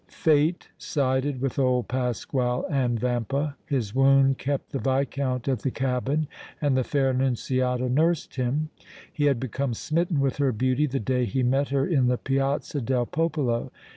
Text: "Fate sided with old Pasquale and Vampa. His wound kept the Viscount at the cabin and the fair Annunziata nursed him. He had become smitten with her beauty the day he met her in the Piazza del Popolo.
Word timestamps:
"Fate 0.07 0.69
sided 0.79 1.39
with 1.41 1.59
old 1.59 1.87
Pasquale 1.87 2.65
and 2.71 2.99
Vampa. 2.99 3.55
His 3.67 3.93
wound 3.93 4.39
kept 4.39 4.71
the 4.71 4.79
Viscount 4.79 5.47
at 5.47 5.59
the 5.59 5.69
cabin 5.69 6.27
and 6.59 6.75
the 6.75 6.83
fair 6.83 7.11
Annunziata 7.11 7.87
nursed 7.87 8.33
him. 8.33 8.69
He 9.13 9.25
had 9.25 9.39
become 9.39 9.75
smitten 9.75 10.19
with 10.19 10.37
her 10.37 10.51
beauty 10.51 10.87
the 10.87 10.99
day 10.99 11.25
he 11.25 11.43
met 11.43 11.69
her 11.69 11.85
in 11.85 12.07
the 12.07 12.17
Piazza 12.17 12.81
del 12.81 13.05
Popolo. 13.05 13.71